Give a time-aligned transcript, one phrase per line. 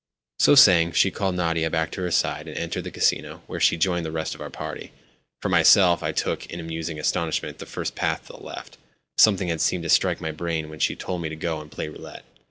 [0.39, 3.77] So saying, she called Nadia back to her side, and entered the Casino, where she
[3.77, 4.91] joined the rest of our party.
[5.43, 8.79] For myself, I took, in musing astonishment, the first path to the left.
[9.19, 11.87] Something had seemed to strike my brain when she told me to go and play
[11.87, 12.25] roulette.